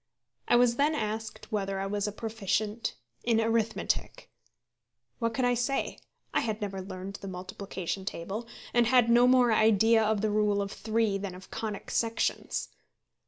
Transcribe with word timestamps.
I 0.47 0.55
was 0.55 0.77
then 0.77 0.95
asked 0.95 1.51
whether 1.51 1.79
I 1.79 1.85
was 1.85 2.07
a 2.07 2.11
proficient 2.11 2.95
in 3.23 3.39
arithmetic. 3.39 4.31
What 5.19 5.35
could 5.35 5.45
I 5.45 5.53
say? 5.53 5.99
I 6.33 6.39
had 6.39 6.59
never 6.59 6.81
learned 6.81 7.17
the 7.17 7.27
multiplication 7.27 8.03
table, 8.03 8.47
and 8.73 8.87
had 8.87 9.11
no 9.11 9.27
more 9.27 9.53
idea 9.53 10.03
of 10.03 10.21
the 10.21 10.31
rule 10.31 10.59
of 10.59 10.71
three 10.71 11.19
than 11.19 11.35
of 11.35 11.51
conic 11.51 11.91
sections. 11.91 12.69